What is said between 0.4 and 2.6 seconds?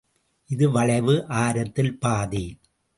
இது வளைவு ஆரத்தில் பாதி.